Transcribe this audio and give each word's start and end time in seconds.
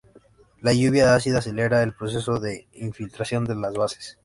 La 0.61 0.73
lluvia 0.73 1.13
ácida 1.13 1.37
acelera 1.37 1.83
el 1.83 1.93
proceso 1.93 2.39
de 2.39 2.67
infiltración 2.73 3.45
de 3.45 3.53
las 3.53 3.75
bases. 3.75 4.17